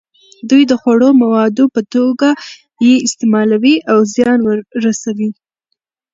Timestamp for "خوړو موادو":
0.81-1.65